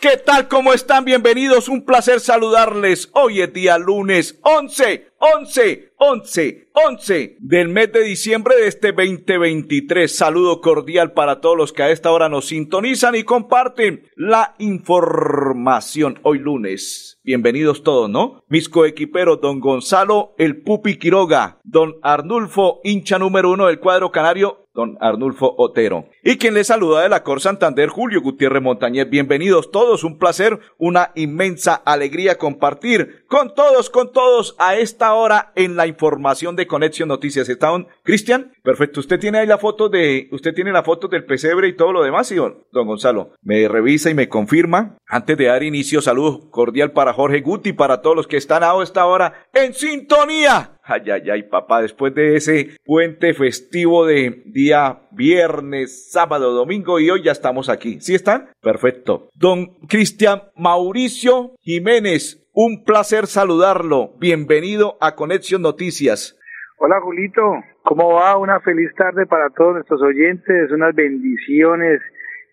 [0.00, 0.48] ¿qué tal?
[0.48, 1.04] ¿Cómo están?
[1.04, 1.68] Bienvenidos.
[1.68, 3.10] Un placer saludarles.
[3.12, 10.16] Hoy es día lunes 11, 11, 11, 11 del mes de diciembre de este 2023.
[10.16, 16.18] Saludo cordial para todos los que a esta hora nos sintonizan y comparten la información.
[16.22, 17.20] Hoy lunes.
[17.22, 18.44] Bienvenidos todos, ¿no?
[18.48, 24.68] Mis coequiperos, don Gonzalo El Pupi Quiroga, don Arnulfo, hincha número uno del cuadro canario,
[24.74, 26.06] don Arnulfo Otero.
[26.22, 29.10] Y quien les saluda de la Cor Santander, Julio Gutiérrez Montañez.
[29.10, 35.52] Bienvenidos todos, un placer, una inmensa alegría compartir con todos, con todos a esta hora
[35.54, 37.48] en la información de Conexión Noticias.
[37.48, 37.70] ¿Está
[38.02, 38.52] Cristian?
[38.62, 41.92] Perfecto, usted tiene ahí la foto de, usted tiene la foto del pesebre y todo
[41.92, 43.32] lo demás, ¿sí, don, Gonzalo?
[43.42, 44.96] Me revisa y me confirma.
[45.06, 48.70] Antes de dar inicio, saludo cordial para Jorge Guti, para todos los que están a
[48.82, 55.02] esta hora en sintonía Ay, ay, ay, papá, después de ese puente festivo de día
[55.12, 57.98] viernes, sábado, domingo y hoy ya estamos aquí.
[58.00, 58.50] ¿Sí están?
[58.60, 59.28] Perfecto.
[59.34, 64.14] Don Cristian Mauricio Jiménez, un placer saludarlo.
[64.18, 66.36] Bienvenido a Conexión Noticias.
[66.82, 67.42] Hola Julito,
[67.82, 68.38] ¿cómo va?
[68.38, 72.00] Una feliz tarde para todos nuestros oyentes, unas bendiciones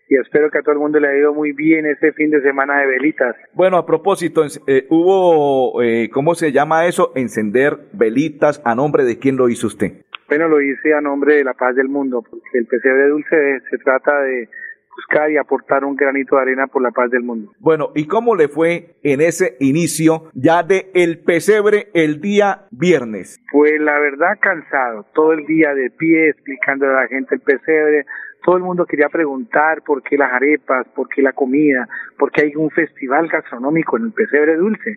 [0.06, 2.42] y espero que a todo el mundo le haya ido muy bien este fin de
[2.42, 3.34] semana de velitas.
[3.54, 7.10] Bueno, a propósito, eh, hubo, eh, ¿cómo se llama eso?
[7.14, 9.92] Encender velitas, ¿a nombre de quién lo hizo usted?
[10.28, 13.78] Bueno, lo hice a nombre de la paz del mundo, porque el pesebre dulce se
[13.78, 14.50] trata de
[14.98, 17.52] buscar y aportar un granito de arena por la paz del mundo.
[17.60, 23.38] Bueno, ¿y cómo le fue en ese inicio ya de el pesebre el día viernes?
[23.52, 28.06] Pues la verdad cansado, todo el día de pie explicando a la gente el pesebre,
[28.44, 32.42] todo el mundo quería preguntar por qué las arepas, por qué la comida, por qué
[32.42, 34.96] hay un festival gastronómico en el Pesebre Dulce.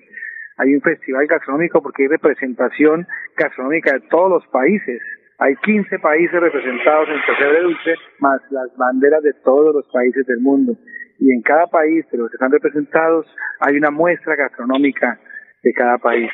[0.57, 5.01] Hay un festival gastronómico porque hay representación gastronómica de todos los países.
[5.41, 10.23] Hay 15 países representados en el Pesebre Dulce, más las banderas de todos los países
[10.27, 10.77] del mundo.
[11.17, 13.25] Y en cada país de los que están representados
[13.59, 15.19] hay una muestra gastronómica
[15.63, 16.29] de cada país.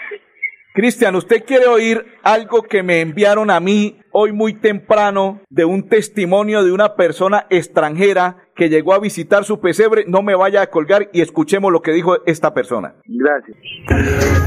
[0.73, 5.87] Cristian, ¿usted quiere oír algo que me enviaron a mí hoy muy temprano de un
[5.87, 10.03] testimonio de una persona extranjera que llegó a visitar su pesebre?
[10.05, 12.95] No me vaya a colgar y escuchemos lo que dijo esta persona.
[13.05, 13.57] Gracias.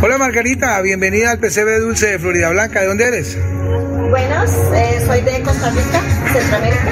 [0.02, 2.82] Hola Margarita, bienvenida al pesebre dulce de Florida Blanca.
[2.82, 3.38] ¿De dónde eres?
[4.10, 6.00] Buenas, eh, soy de Costa Rica,
[6.32, 6.90] Centroamérica.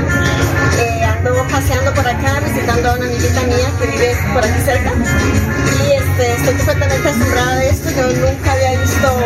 [0.79, 4.93] Eh, ando paseando por acá, visitando a una amiguita mía que vive por aquí cerca.
[4.95, 7.91] Y este, estoy completamente asombrada de esto.
[7.91, 9.17] Yo nunca había visto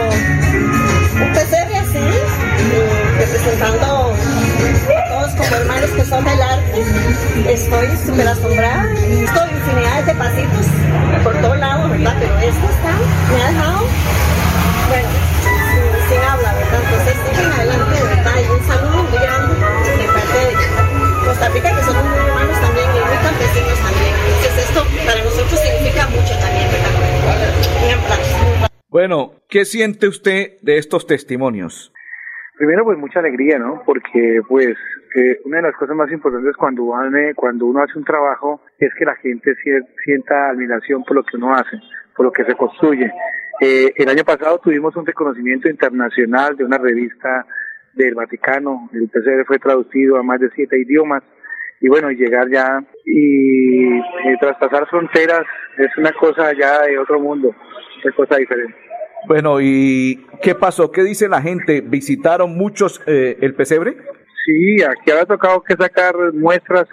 [1.21, 4.15] un pesebre así, eh, representando
[5.09, 6.85] todos como hermanos que son del arte.
[7.47, 8.91] Estoy súper asombrada.
[8.95, 10.67] Estoy infinidades de pasitos
[11.23, 12.17] por todos lados, ¿verdad?
[12.19, 13.81] Pero esto está, me ha dejado,
[14.89, 15.32] bueno,
[16.73, 18.37] Entonces, sigan adelante, de verdad.
[18.41, 20.53] Y un saludo muy grande de parte de
[21.25, 24.13] Costa Rica, que somos muy hermanos también y muy campesinos también.
[24.17, 26.63] Entonces, esto para nosotros significa mucho también.
[28.89, 31.93] Bueno, ¿qué siente usted de estos testimonios?
[32.59, 33.83] Primero, pues mucha alegría, ¿no?
[33.87, 34.77] Porque, pues,
[35.15, 36.85] eh, una de las cosas más importantes cuando
[37.67, 39.55] uno hace un trabajo es que la gente
[40.05, 41.81] sienta admiración por lo que uno hace,
[42.15, 43.11] por lo que se construye.
[43.61, 47.47] Eh, el año pasado tuvimos un reconocimiento internacional de una revista
[47.95, 48.89] del Vaticano.
[48.93, 51.23] El PCR fue traducido a más de siete idiomas.
[51.81, 55.45] Y bueno, llegar ya y, y traspasar fronteras
[55.79, 57.55] es una cosa ya de otro mundo,
[58.05, 58.75] es cosa diferente.
[59.27, 60.91] Bueno, ¿y qué pasó?
[60.91, 61.81] ¿Qué dice la gente?
[61.81, 63.97] ¿Visitaron muchos eh, el pesebre?
[64.45, 66.87] Sí, aquí había tocado que sacar muestras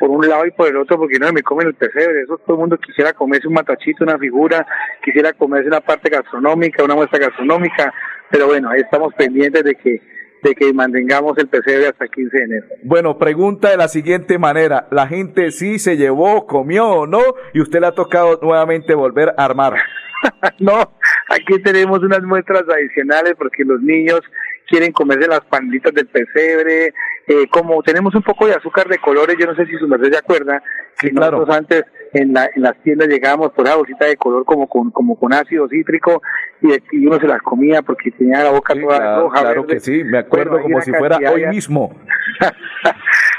[0.00, 2.22] por un lado y por el otro porque no me comen el pesebre.
[2.22, 4.66] Eso todo el mundo quisiera comerse un matachito, una figura,
[5.04, 7.92] quisiera comerse una parte gastronómica, una muestra gastronómica,
[8.30, 10.00] pero bueno, ahí estamos pendientes de que
[10.42, 12.66] de que mantengamos el pesebre hasta el 15 de enero.
[12.82, 17.20] Bueno, pregunta de la siguiente manera, ¿la gente sí se llevó, comió o no?
[17.52, 19.74] Y usted le ha tocado nuevamente volver a armar.
[20.58, 20.94] no,
[21.28, 24.22] aquí tenemos unas muestras adicionales porque los niños
[24.70, 26.94] quieren comerse las panditas del pesebre,
[27.26, 30.12] eh, como tenemos un poco de azúcar de colores, yo no sé si su merced
[30.12, 30.62] se acuerda,
[30.98, 31.38] que Sí, claro.
[31.38, 34.90] nosotros antes en, la, en las tiendas llegábamos por esa bolsita de color como con,
[34.92, 36.22] como con ácido cítrico
[36.62, 39.40] y, y uno se las comía porque tenía la boca Sí, toda claro, roja.
[39.40, 39.74] claro verde.
[39.74, 41.94] que sí, me acuerdo Bueno, como una si fuera hoy ya- mismo.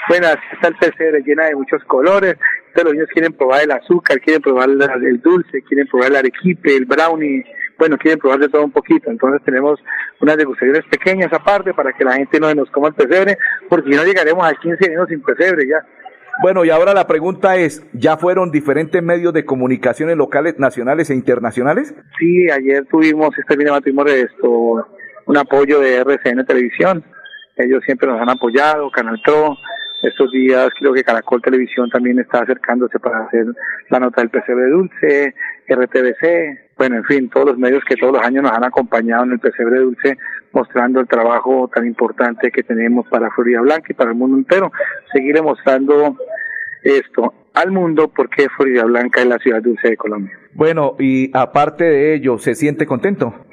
[0.09, 2.35] bueno, así está el pesebre llena de muchos colores
[2.67, 6.75] Entonces los niños quieren probar el azúcar, quieren probar el dulce, quieren probar el arequipe,
[6.75, 7.43] el brownie,
[7.81, 9.09] bueno, quieren probar de todo un poquito.
[9.09, 9.79] Entonces tenemos
[10.19, 13.97] unas degustaciones pequeñas aparte para que la gente no nos coma el pesebre, porque si
[13.97, 15.83] no llegaremos a 15 años sin pesebre ya.
[16.43, 21.15] Bueno, y ahora la pregunta es, ¿ya fueron diferentes medios de comunicaciones locales, nacionales e
[21.15, 21.95] internacionales?
[22.19, 24.87] Sí, ayer tuvimos, este fin tuvimos esto,
[25.25, 27.03] un apoyo de RCN Televisión.
[27.57, 29.57] Ellos siempre nos han apoyado, Canal Tro.
[30.03, 33.45] Estos días creo que Caracol Televisión también está acercándose para hacer
[33.89, 35.35] la nota del PCB Dulce,
[35.67, 39.33] RTBC, bueno, en fin, todos los medios que todos los años nos han acompañado en
[39.33, 40.17] el Pesebre Dulce,
[40.51, 44.71] mostrando el trabajo tan importante que tenemos para Florida Blanca y para el mundo entero.
[45.13, 46.17] Seguiré mostrando
[46.81, 50.35] esto al mundo porque Florida Blanca es la ciudad dulce de Colombia.
[50.53, 53.45] Bueno, y aparte de ello, ¿se siente contento?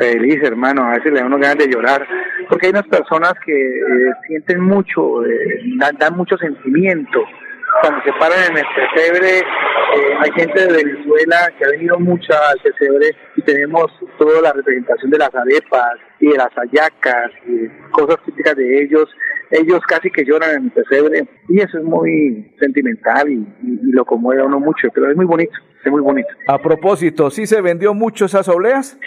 [0.00, 2.06] Feliz, hermano, a veces le da uno ganas de llorar,
[2.48, 7.20] porque hay unas personas que eh, sienten mucho, eh, dan, dan mucho sentimiento
[7.80, 12.32] cuando se paran en el pesebre, eh, hay gente de Venezuela que ha venido mucho
[12.32, 17.68] al pesebre y tenemos toda la representación de las arepas y de las ayacas y
[17.90, 19.08] cosas típicas de ellos.
[19.50, 23.46] Ellos casi que lloran en el pesebre y eso es muy sentimental y,
[23.92, 25.52] lo conmueve a uno mucho, pero es muy bonito,
[25.84, 26.28] es muy bonito.
[26.46, 28.98] A propósito, ¿sí se vendió mucho esas obleas?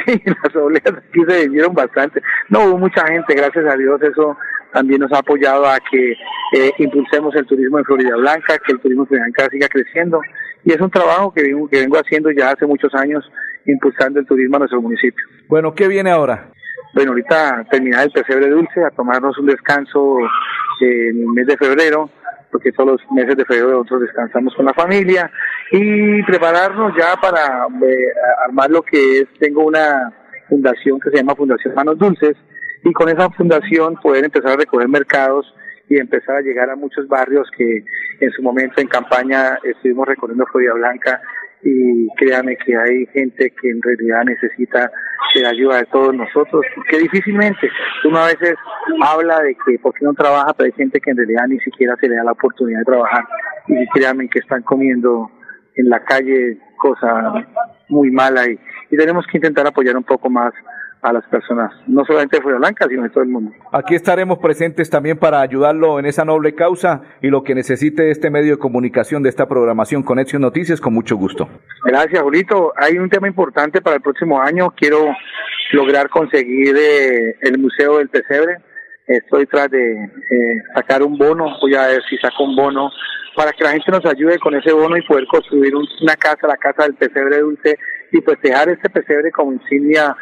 [0.06, 2.22] Sí, las obleas aquí se vendieron bastante.
[2.48, 4.36] No hubo mucha gente, gracias a Dios, eso
[4.72, 6.12] también nos ha apoyado a que
[6.54, 10.20] eh, impulsemos el turismo en Florida Blanca, que el turismo en Florida Blanca siga creciendo.
[10.64, 13.28] Y es un trabajo que vengo, que vengo haciendo ya hace muchos años,
[13.66, 15.24] impulsando el turismo a nuestro municipio.
[15.48, 16.50] Bueno, ¿qué viene ahora?
[16.94, 20.18] Bueno, ahorita terminar el pesebre dulce, a tomarnos un descanso
[20.80, 22.10] en el mes de febrero,
[22.50, 25.30] porque todos los meses de febrero nosotros descansamos con la familia
[25.72, 28.12] y prepararnos ya para eh,
[28.44, 30.12] armar lo que es, tengo una
[30.48, 32.36] fundación que se llama Fundación Manos Dulces,
[32.82, 35.54] y con esa fundación poder empezar a recoger mercados
[35.88, 37.84] y empezar a llegar a muchos barrios que
[38.20, 41.20] en su momento en campaña estuvimos recorriendo Florida Blanca
[41.62, 44.90] y créanme que hay gente que en realidad necesita
[45.34, 47.70] la ayuda de todos nosotros, que difícilmente
[48.04, 48.54] uno a veces
[49.04, 51.94] habla de que por qué no trabaja, pero hay gente que en realidad ni siquiera
[52.00, 53.24] se le da la oportunidad de trabajar
[53.68, 55.30] y créanme que están comiendo
[55.74, 57.32] en la calle cosa
[57.88, 58.58] muy mala y,
[58.90, 60.52] y tenemos que intentar apoyar un poco más
[61.02, 63.52] a las personas, no solamente de Fuera Blanca, sino de todo el mundo.
[63.72, 68.30] Aquí estaremos presentes también para ayudarlo en esa noble causa y lo que necesite este
[68.30, 71.48] medio de comunicación de esta programación Conexión Noticias, con mucho gusto.
[71.84, 72.72] Gracias, Julito.
[72.76, 74.72] Hay un tema importante para el próximo año.
[74.76, 74.98] Quiero
[75.72, 78.58] lograr conseguir eh, el Museo del Pesebre.
[79.06, 82.90] Estoy tras de eh, sacar un bono, voy a ver si saco un bono
[83.40, 86.58] para que la gente nos ayude con ese bono y poder construir una casa, la
[86.58, 87.78] casa del pesebre dulce
[88.12, 90.14] y pues dejar este pesebre como insignia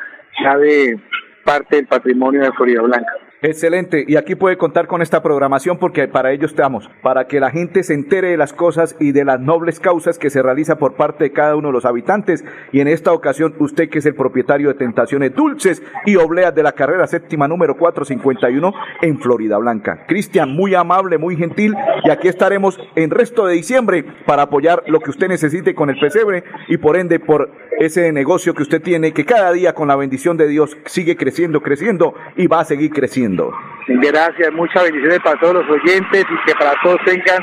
[0.61, 0.97] de
[1.45, 3.13] parte del patrimonio de Florida Blanca.
[3.41, 7.53] Excelente, y aquí puede contar con esta programación porque para ello estamos, para que la
[7.53, 10.95] gente se entere de las cosas y de las nobles causas que se realiza por
[10.95, 12.45] parte de cada uno de los habitantes.
[12.73, 16.65] Y en esta ocasión, usted que es el propietario de Tentaciones Dulces y Obleas de
[16.65, 20.05] la carrera séptima número 451 en Florida Blanca.
[20.09, 24.99] Cristian, muy amable, muy gentil, y aquí estaremos en resto de diciembre para apoyar lo
[24.99, 29.13] que usted necesite con el pesebre y por ende por ese negocio que usted tiene
[29.13, 32.91] que cada día con la bendición de Dios sigue creciendo, creciendo y va a seguir
[32.91, 33.53] creciendo.
[33.87, 37.39] Gracias, muchas bendiciones para todos los oyentes y que para todos tengan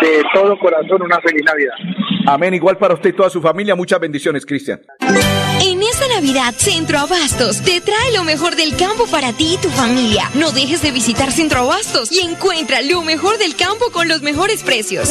[0.00, 1.74] de todo corazón una feliz Navidad.
[2.26, 4.80] Amén, igual para usted y toda su familia, muchas bendiciones, Cristian.
[5.60, 9.68] En esta Navidad, Centro Abastos te trae lo mejor del campo para ti y tu
[9.70, 10.30] familia.
[10.34, 14.62] No dejes de visitar Centro Abastos y encuentra lo mejor del campo con los mejores
[14.62, 15.08] precios.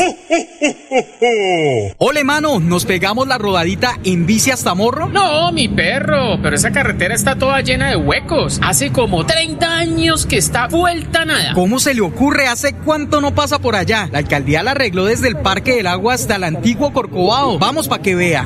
[1.98, 5.10] Ole, mano, ¿nos pegamos la rodadita en bici hasta Morro?
[5.10, 8.60] No, mi perro, pero esa carretera está toda llena de huecos.
[8.64, 11.54] Hace como 30 años que está vuelta nada.
[11.56, 12.48] ¿Cómo se le ocurre?
[12.48, 14.08] ¿Hace cuánto no pasa por allá?
[14.14, 17.60] La alcaldía la arregló desde el Parque del Agua hasta el antiguo Corcovado.
[17.60, 18.46] Vamos para que vea.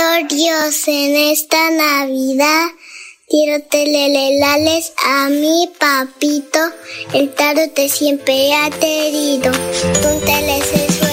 [0.00, 2.68] Dios, en esta Navidad
[3.28, 6.58] quiero telelelales a mi papito.
[7.12, 9.52] El tarot te siempre ha querido.
[9.52, 11.10] Un suelo.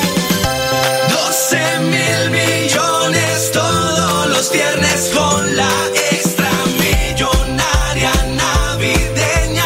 [1.09, 5.69] 12 mil millones todos los viernes con la
[6.11, 9.65] extra millonaria navideña.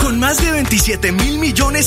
[0.00, 1.29] Con más de 27 mil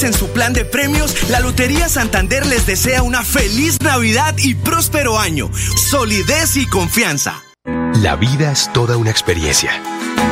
[0.01, 5.19] en su plan de premios, la Lotería Santander les desea una feliz Navidad y próspero
[5.19, 5.51] año.
[5.53, 7.43] Solidez y confianza.
[8.01, 9.79] La vida es toda una experiencia.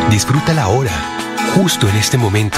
[0.09, 0.91] Disfrútala ahora,
[1.53, 2.57] justo en este momento.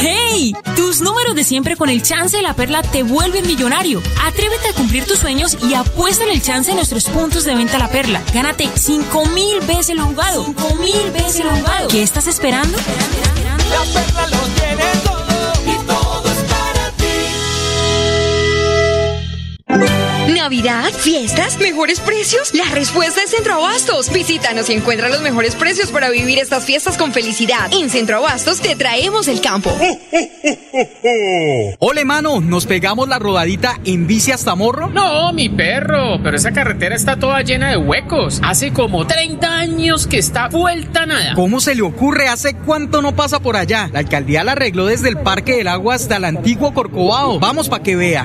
[0.00, 0.54] ¡Hey!
[0.76, 4.00] Tus números de siempre con el chance de la perla te vuelven millonario.
[4.24, 7.78] Atrévete a cumplir tus sueños y apuesta en el chance de nuestros puntos de venta
[7.78, 8.22] la perla.
[8.32, 10.44] Gánate 5 mil veces lo jugado.
[10.44, 11.88] 5 mil veces lo jugado.
[11.88, 12.78] ¿Qué estás esperando?
[12.78, 15.17] La perla lo tiene
[20.38, 22.54] Navidad, fiestas, mejores precios.
[22.54, 24.12] La respuesta es Centro Abastos.
[24.12, 27.68] Visítanos y encuentra los mejores precios para vivir estas fiestas con felicidad.
[27.72, 29.76] En Centro Abastos te traemos el campo.
[31.80, 34.88] Ole, mano, ¿nos pegamos la rodadita en bici hasta Morro?
[34.88, 38.40] No, mi perro, pero esa carretera está toda llena de huecos.
[38.44, 41.34] Hace como 30 años que está vuelta nada.
[41.34, 42.28] ¿Cómo se le ocurre?
[42.28, 43.90] ¿Hace cuánto no pasa por allá?
[43.92, 47.40] La alcaldía la arregló desde el Parque del Agua hasta el antiguo Corcovado.
[47.40, 48.24] Vamos para que vea.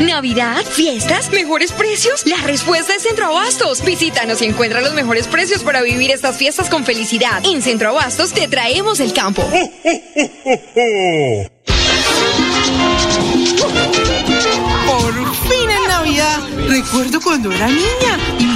[0.00, 2.26] Navidad, fiestas, mejores precios.
[2.26, 3.84] La respuesta es Centro Abastos.
[3.84, 7.44] Visítanos y encuentra los mejores precios para vivir estas fiestas con felicidad.
[7.44, 9.42] En Centro Abastos te traemos el campo.
[14.86, 16.38] Por fin en Navidad.
[16.68, 18.55] Recuerdo cuando era niña y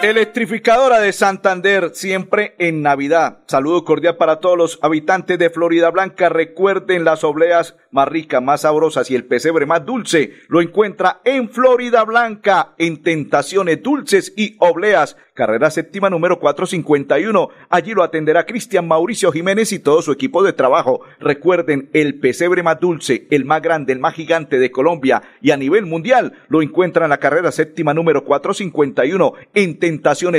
[0.00, 3.40] Electrificadora de Santander, siempre en Navidad.
[3.48, 6.28] Saludo cordial para todos los habitantes de Florida Blanca.
[6.28, 10.34] Recuerden las obleas más ricas, más sabrosas y el pesebre más dulce.
[10.46, 15.16] Lo encuentra en Florida Blanca, en Tentaciones Dulces y Obleas.
[15.34, 17.48] Carrera séptima número 451.
[17.68, 21.00] Allí lo atenderá Cristian Mauricio Jiménez y todo su equipo de trabajo.
[21.20, 25.56] Recuerden, el pesebre más dulce, el más grande, el más gigante de Colombia y a
[25.56, 29.78] nivel mundial lo encuentra en la carrera séptima número 451 en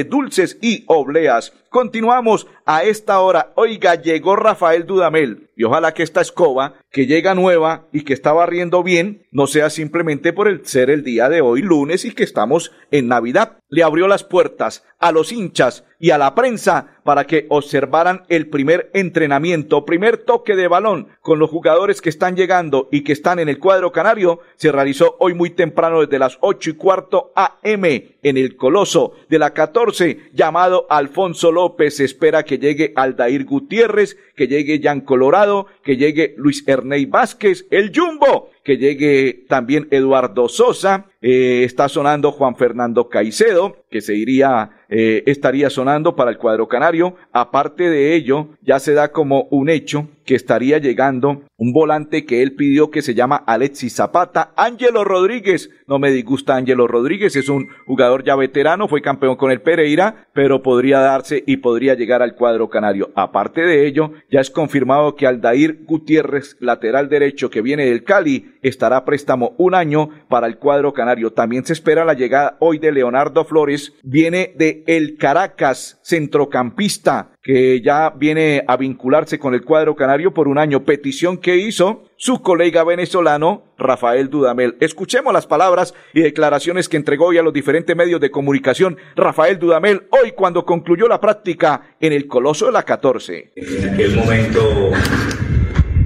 [0.04, 1.54] Dulces y Obleas.
[1.70, 3.52] Continuamos a esta hora.
[3.56, 8.34] Oiga, llegó Rafael Dudamel y ojalá que esta escoba que llega nueva y que está
[8.34, 12.24] barriendo bien no sea simplemente por el ser el día de hoy lunes y que
[12.24, 13.58] estamos en Navidad.
[13.68, 18.50] Le abrió las puertas a los hinchas y a la prensa para que observaran el
[18.50, 23.38] primer entrenamiento, primer toque de balón con los jugadores que están llegando y que están
[23.40, 27.86] en el cuadro canario, se realizó hoy muy temprano desde las ocho y cuarto AM
[27.86, 31.59] en el Coloso de la 14 llamado Alfonso López.
[31.90, 37.66] Se espera que llegue Aldair Gutiérrez, que llegue Jan Colorado, que llegue Luis Ernei Vázquez,
[37.72, 44.16] el Jumbo, que llegue también Eduardo Sosa, eh, está sonando Juan Fernando Caicedo, que se
[44.16, 47.16] iría, eh, estaría sonando para el cuadro canario.
[47.34, 52.44] Aparte de ello, ya se da como un hecho que estaría llegando un volante que
[52.44, 54.54] él pidió que se llama Alexis Zapata.
[54.56, 59.52] Ángelo Rodríguez, no me disgusta Ángelo Rodríguez, es un jugador ya veterano, fue campeón con
[59.52, 63.10] el Pereira, pero podría darse y podría llegar al cuadro canario.
[63.16, 68.54] Aparte de ello, ya es confirmado que Aldair Gutiérrez, lateral derecho que viene del Cali,
[68.62, 71.09] estará préstamo un año para el cuadro canario.
[71.34, 77.82] También se espera la llegada hoy de Leonardo Flores, viene de El Caracas, centrocampista, que
[77.82, 82.44] ya viene a vincularse con el cuadro canario por un año, petición que hizo su
[82.44, 84.76] colega venezolano Rafael Dudamel.
[84.82, 89.58] Escuchemos las palabras y declaraciones que entregó hoy a los diferentes medios de comunicación Rafael
[89.58, 93.52] Dudamel hoy cuando concluyó la práctica en el Coloso de la 14.
[93.56, 94.92] En aquel momento,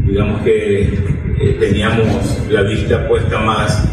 [0.06, 3.93] digamos que eh, teníamos la vista puesta más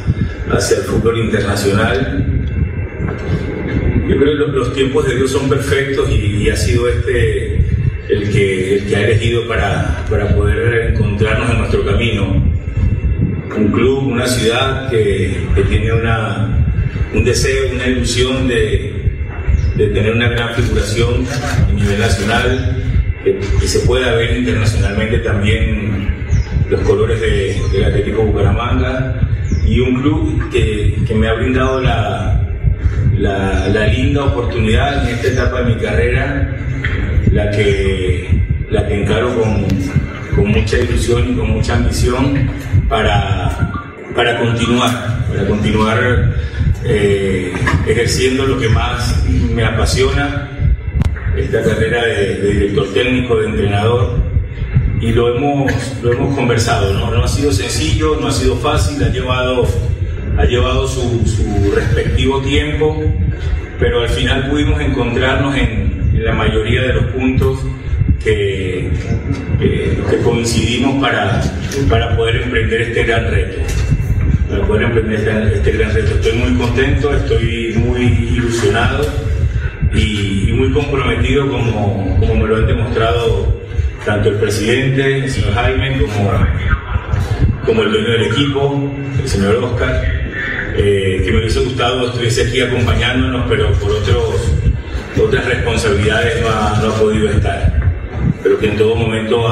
[0.52, 2.24] hacia el fútbol internacional.
[4.08, 7.56] Yo creo que los tiempos de Dios son perfectos y, ha sido este
[8.08, 12.44] el que, el que ha elegido para, para poder encontrarnos en nuestro camino.
[13.56, 16.64] Un club, una ciudad que, que tiene una,
[17.14, 19.20] un deseo, una ilusión de,
[19.76, 22.82] de, tener una gran figuración a nivel nacional,
[23.22, 26.08] que, se pueda ver internacionalmente también
[26.68, 29.29] los colores de, del Atlético Bucaramanga
[29.66, 32.40] y un club que, que me ha brindado la,
[33.18, 36.56] la, linda oportunidad en esta etapa de mi carrera,
[37.30, 39.66] la que, la que encaro con,
[40.34, 42.50] con mucha ilusión y con mucha ambición
[42.88, 43.72] para,
[44.14, 46.34] para continuar, para continuar
[46.84, 47.52] eh,
[47.86, 50.48] ejerciendo lo que más me apasiona,
[51.36, 54.19] esta carrera de, director técnico, de entrenador,
[55.00, 57.10] y lo hemos, lo hemos conversado, ¿no?
[57.10, 59.66] no ha sido sencillo, no ha sido fácil, ha llevado
[60.36, 63.02] ha llevado su, su, respectivo tiempo,
[63.78, 67.60] pero al final pudimos encontrarnos en, en la mayoría de los puntos
[68.22, 68.90] que,
[69.58, 71.42] que, que, coincidimos para,
[71.88, 73.60] para poder emprender este gran reto.
[74.48, 76.14] Para poder emprender este, este gran reto.
[76.14, 78.02] Estoy muy contento, estoy muy
[78.34, 79.06] ilusionado
[79.94, 83.59] y, y muy comprometido como, como me lo han demostrado
[84.04, 86.32] tanto el presidente, el señor Jaime, como,
[87.66, 90.20] como el dueño del equipo, el señor Oscar
[90.76, 94.52] eh, que me hubiese gustado estuviese aquí acompañándonos, pero por otros,
[95.22, 97.92] otras responsabilidades no ha, no ha, podido estar.
[98.42, 99.46] Pero que en todo momento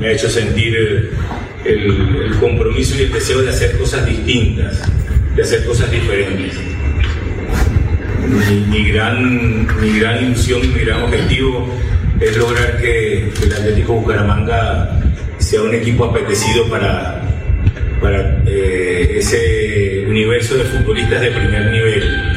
[0.00, 0.76] me ha hecho sentir
[1.64, 4.82] el, compromiso y el deseo de hacer cosas distintas,
[5.34, 6.58] de hacer cosas diferentes.
[8.68, 11.68] Mi gran, mi gran ilusión, mi gran objetivo
[12.20, 15.00] es lograr que, el Atlético Bucaramanga
[15.38, 17.22] sea un equipo apetecido para,
[18.00, 22.32] para eh, ese universo de futbolistas de primer nivel,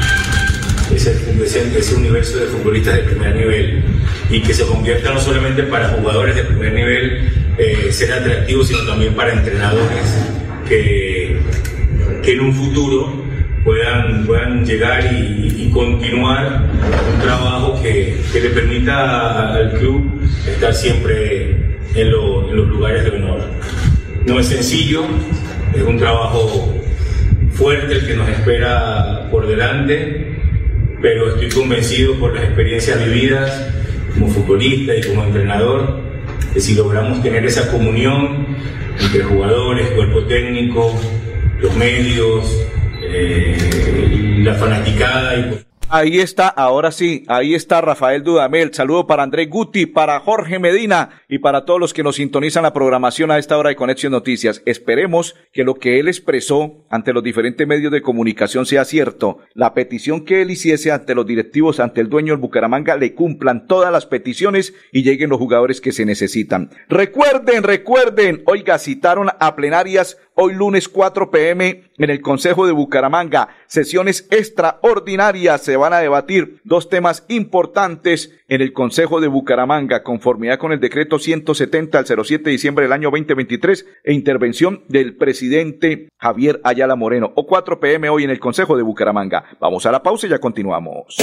[0.94, 3.84] ese, universo de futbolistas de primer nivel,
[4.30, 8.86] y que se convierta no solamente para jugadores de primer nivel eh, ser atractivos, sino
[8.86, 10.06] también para entrenadores
[10.68, 11.40] que,
[12.22, 13.29] que en un futuro
[13.64, 16.70] puedan, puedan llegar y, y continuar
[17.14, 23.04] un trabajo que, que, le permita al club estar siempre en, lo, en los lugares
[23.04, 23.42] de honor.
[24.26, 25.04] No es sencillo,
[25.74, 26.74] es un trabajo
[27.54, 30.38] fuerte el que nos espera por delante,
[31.02, 33.68] pero estoy convencido por las experiencias vividas
[34.14, 36.02] como futbolista y como entrenador,
[36.54, 38.48] que si logramos tener esa comunión
[39.00, 41.00] entre jugadores, cuerpo técnico,
[41.62, 42.66] los medios,
[43.12, 48.72] eh, la fanaticada y Ahí está, ahora sí, ahí está Rafael Dudamel.
[48.76, 52.74] Saludo para André Guti, para Jorge Medina y para todos los que nos sintonizan la
[52.74, 54.62] programación a esta hora de Conexión Noticias.
[54.68, 59.40] Esperemos que lo que él expresó ante los diferentes medios de comunicación sea cierto.
[59.56, 63.66] La petición que él hiciese ante los directivos, ante el dueño del Bucaramanga, le cumplan
[63.66, 66.70] todas las peticiones y lleguen los jugadores que se necesitan.
[66.88, 73.50] Recuerden, recuerden, oiga, citaron a plenarias hoy lunes 4 pm en el Consejo de Bucaramanga.
[73.68, 75.62] Sesiones extraordinarias.
[75.62, 80.80] Se van a debatir dos temas importantes en el Consejo de Bucaramanga, conformidad con el
[80.80, 86.96] decreto 170 al 07 de diciembre del año 2023 e intervención del presidente Javier Ayala
[86.96, 87.32] Moreno.
[87.36, 89.46] O 4 pm hoy en el Consejo de Bucaramanga.
[89.60, 91.16] Vamos a la pausa y ya continuamos.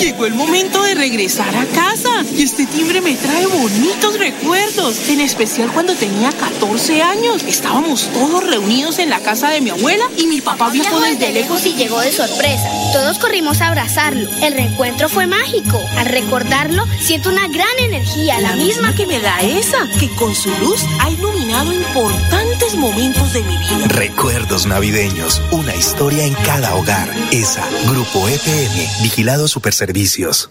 [0.00, 5.20] Llegó el momento de regresar a casa y este timbre me trae bonitos recuerdos, en
[5.20, 7.44] especial cuando tenía 14 años.
[7.44, 11.66] Estábamos todos reunidos en la casa de mi abuela y mi papá viajó desde lejos
[11.66, 12.68] y llegó de sorpresa.
[12.94, 14.26] Todos corrimos a abrazarlo.
[14.42, 15.78] El reencuentro fue mágico.
[15.98, 20.08] Al recordarlo, siento una gran energía, la, la misma, misma que me da esa, que
[20.10, 23.88] con su luz ha iluminado importantes importantes momentos de mi vida.
[23.88, 27.12] Recuerdos navideños, una historia en cada hogar.
[27.32, 30.50] ESA, Grupo EPM, Vigilado Superservicios.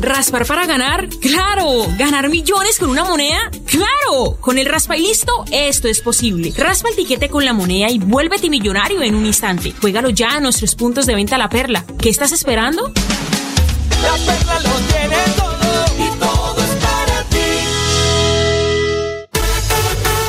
[0.00, 1.08] ¿Raspar para ganar?
[1.20, 1.86] ¡Claro!
[1.96, 3.50] ¿Ganar millones con una moneda?
[3.66, 4.38] ¡Claro!
[4.40, 6.52] Con el raspa y listo, esto es posible.
[6.56, 9.72] Raspa el tiquete con la moneda y vuélvete millonario en un instante.
[9.80, 11.84] Juégalo ya a nuestros puntos de venta La Perla.
[12.00, 12.92] ¿Qué estás esperando?
[14.02, 17.38] La Perla lo tiene todo y todo es para ti.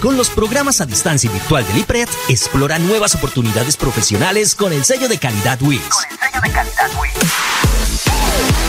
[0.01, 4.85] Con los programas a distancia y virtual del IPRED, explora nuevas oportunidades profesionales con el
[4.85, 5.81] sello de calidad WIS.
[5.81, 7.68] Con el sello de calidad WIS.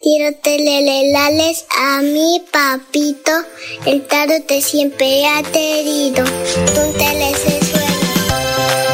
[0.00, 3.32] quiero telelelales a mi papito.
[3.86, 4.06] El
[4.46, 6.24] te siempre ha querido.
[6.24, 7.44] Tú te les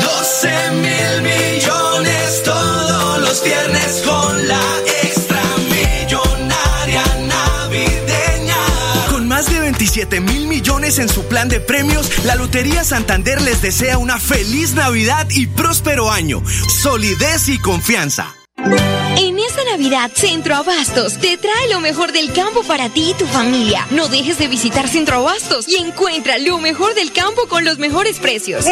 [0.01, 4.61] 12 mil millones todos los viernes con la
[5.03, 8.57] extra millonaria navideña.
[9.11, 13.62] Con más de 27 mil millones en su plan de premios, la Lotería Santander les
[13.62, 16.42] desea una feliz Navidad y próspero año.
[16.83, 18.35] Solidez y confianza.
[19.18, 23.24] En esta Navidad, Centro Abastos te trae lo mejor del campo para ti y tu
[23.24, 23.87] familia.
[23.90, 28.18] No dejes de visitar Centro Abastos y encuentra lo mejor del campo con los mejores
[28.18, 28.66] precios.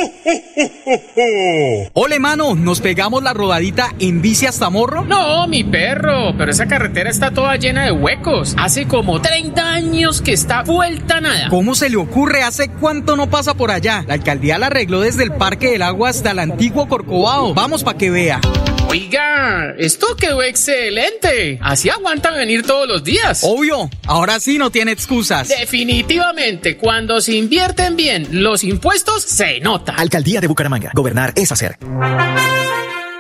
[1.94, 5.04] Ole, mano, ¿nos pegamos la rodadita en bici hasta Morro?
[5.04, 8.54] No, mi perro, pero esa carretera está toda llena de huecos.
[8.59, 11.48] Hace como 30 años que está vuelta nada.
[11.48, 12.42] ¿Cómo se le ocurre?
[12.42, 14.04] ¿Hace cuánto no pasa por allá?
[14.07, 17.54] La alcaldía la arregló desde el Parque del Agua hasta el antiguo Corcovado.
[17.54, 18.40] Vamos para que vea.
[18.94, 21.59] Oiga, esto quedó excelente.
[21.61, 23.40] Así aguantan venir todos los días.
[23.42, 25.48] Obvio, ahora sí no tiene excusas.
[25.48, 29.96] Definitivamente, cuando se invierten bien los impuestos, se nota.
[29.96, 30.92] Alcaldía de Bucaramanga.
[30.94, 31.76] Gobernar es hacer.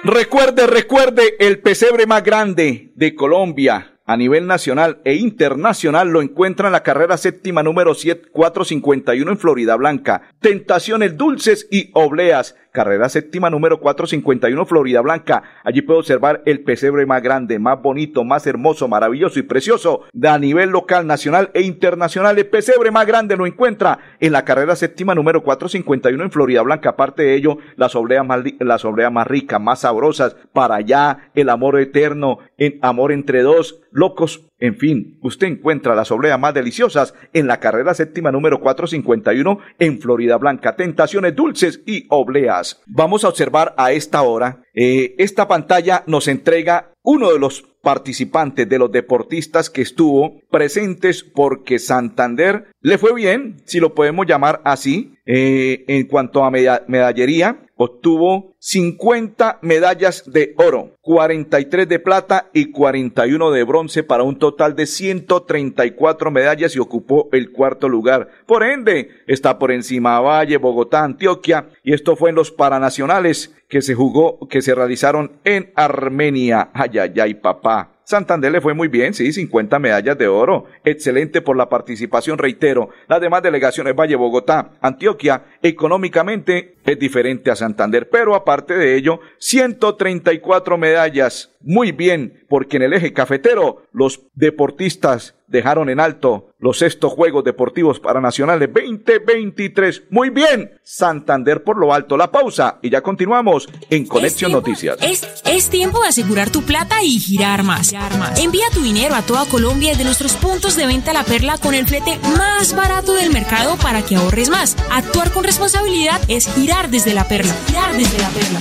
[0.04, 6.68] Recuerde, recuerde, el pesebre más grande de Colombia a nivel nacional e internacional lo encuentra
[6.68, 10.22] en la carrera séptima número 451 en Florida Blanca.
[10.40, 12.54] Tentaciones dulces y obleas.
[12.74, 15.44] Carrera séptima número 451 Florida Blanca.
[15.62, 20.26] Allí puede observar el pesebre más grande, más bonito, más hermoso, maravilloso y precioso de
[20.26, 22.36] a nivel local, nacional e internacional.
[22.36, 26.88] El pesebre más grande lo encuentra en la carrera séptima número 451 en Florida Blanca.
[26.88, 30.34] Aparte de ello, las obleas más, las obleas más ricas, más sabrosas.
[30.52, 34.48] Para allá, el amor eterno, en amor entre dos locos.
[34.64, 40.00] En fin, usted encuentra las obleas más deliciosas en la carrera séptima número 451 en
[40.00, 40.74] Florida Blanca.
[40.74, 42.80] Tentaciones dulces y obleas.
[42.86, 44.62] Vamos a observar a esta hora.
[44.72, 51.22] eh, esta pantalla nos entrega uno de los participantes, de los deportistas que estuvo presentes
[51.22, 56.82] porque Santander le fue bien, si lo podemos llamar así, eh, en cuanto a meda-
[56.88, 57.60] medallería.
[57.76, 64.76] Obtuvo 50 medallas de oro, 43 de plata y 41 de bronce para un total
[64.76, 68.28] de 134 medallas y ocupó el cuarto lugar.
[68.46, 73.82] Por ende, está por encima Valle, Bogotá, Antioquia y esto fue en los Paranacionales que
[73.82, 76.70] se jugó, que se realizaron en Armenia.
[76.72, 77.90] Ay, ay, ay, papá.
[78.04, 80.66] Santander le fue muy bien, sí, 50 medallas de oro.
[80.84, 82.90] Excelente por la participación, reitero.
[83.08, 89.18] Las demás delegaciones Valle, Bogotá, Antioquia, económicamente es diferente a Santander, pero aparte de ello,
[89.38, 91.50] 134 medallas.
[91.60, 97.44] Muy bien, porque en el eje cafetero los deportistas dejaron en alto los sextos Juegos
[97.44, 100.04] Deportivos Paranacionales 2023.
[100.10, 102.16] Muy bien, Santander por lo alto.
[102.16, 104.98] La pausa y ya continuamos en Conexión Noticias.
[105.02, 107.94] Es, es tiempo de asegurar tu plata y girar más.
[108.38, 111.86] Envía tu dinero a toda Colombia desde nuestros puntos de venta La Perla con el
[111.86, 114.76] flete más barato del mercado para que ahorres más.
[114.90, 117.54] Actuar con responsabilidad es girar desde La Perla.
[117.66, 118.60] Girar desde La Perla.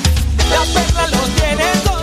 [0.49, 2.02] La perla lo tiene todo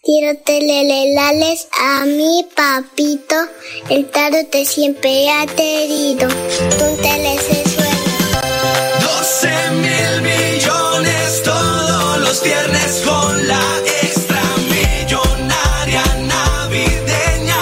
[0.00, 3.34] Quiero telelelales a mi papito,
[3.90, 4.08] el
[4.48, 6.28] te siempre ha querido.
[6.28, 7.98] Tú te suena.
[9.00, 13.60] 12 mil millones todos los viernes con la
[14.02, 17.56] extra millonaria navideña.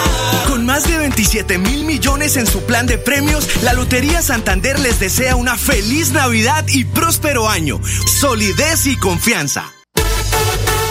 [0.46, 5.00] Con más de 27 mil millones en su plan de premios, la Lotería Santander les
[5.00, 7.80] desea una feliz Navidad y próspero año.
[8.20, 9.75] Solidez y confianza.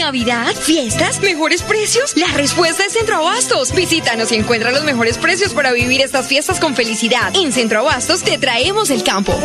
[0.00, 2.16] Navidad, fiestas, mejores precios.
[2.16, 3.74] La respuesta es Centro Abastos.
[3.74, 7.34] Visítanos y encuentra los mejores precios para vivir estas fiestas con felicidad.
[7.36, 9.38] En Centro Abastos te traemos el campo.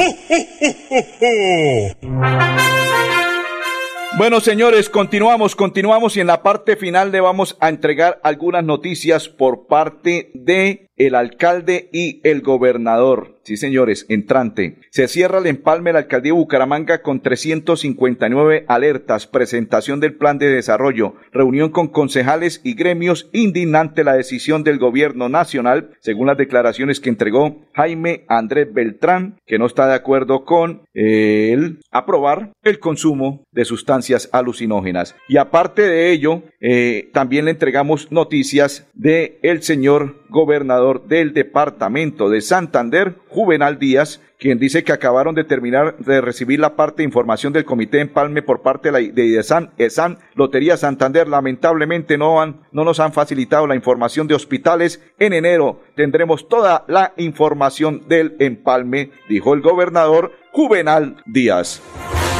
[4.17, 9.27] Bueno, señores, continuamos, continuamos y en la parte final le vamos a entregar algunas noticias
[9.27, 13.34] por parte de el alcalde y el gobernador.
[13.45, 14.77] Sí, señores, entrante.
[14.89, 20.39] Se cierra el empalme de la alcaldía de Bucaramanga con 359 alertas, presentación del plan
[20.39, 26.37] de desarrollo, reunión con concejales y gremios, indignante la decisión del gobierno nacional, según las
[26.37, 32.79] declaraciones que entregó Jaime Andrés Beltrán, que no está de acuerdo con el aprobar el
[32.79, 35.15] consumo de sustancias alucinógenas.
[35.27, 42.29] Y aparte de ello, eh, también le entregamos noticias de el señor gobernador del departamento
[42.29, 47.03] de Santander, Juvenal Díaz, quien dice que acabaron de terminar de recibir la parte de
[47.03, 51.27] información del Comité Empalme por parte de, de ESAN, Lotería Santander.
[51.27, 55.03] Lamentablemente no, han, no nos han facilitado la información de hospitales.
[55.19, 61.81] En enero tendremos toda la información del empalme, dijo el gobernador Juvenal Díaz.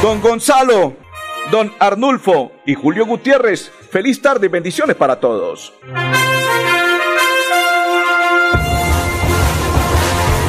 [0.02, 0.96] Don Gonzalo,
[1.50, 5.74] don Arnulfo y Julio Gutiérrez, feliz tarde y bendiciones para todos.